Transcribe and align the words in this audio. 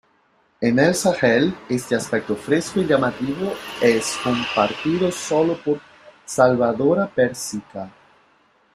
En 0.61 0.79
el 0.79 0.95
Sahel 0.95 1.53
este 1.69 1.93
aspecto 1.95 2.35
fresco 2.35 2.79
y 2.79 2.87
llamativo 2.87 3.53
es 3.83 4.17
compartido 4.23 5.11
sólo 5.11 5.55
por 5.63 5.79
"Salvadora 6.25 7.05
persica". 7.05 7.87